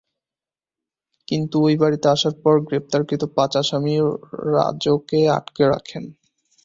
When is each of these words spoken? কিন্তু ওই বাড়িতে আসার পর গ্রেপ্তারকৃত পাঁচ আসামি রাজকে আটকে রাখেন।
কিন্তু 1.27 1.55
ওই 1.63 1.75
বাড়িতে 1.77 2.07
আসার 2.09 2.35
পর 2.43 2.55
গ্রেপ্তারকৃত 2.67 3.23
পাঁচ 3.35 3.51
আসামি 3.57 3.93
রাজকে 4.53 5.19
আটকে 5.37 5.63
রাখেন। 5.67 6.03